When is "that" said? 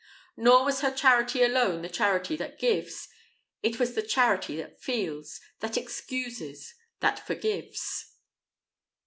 2.37-2.57, 4.57-4.81, 5.59-5.77, 7.01-7.19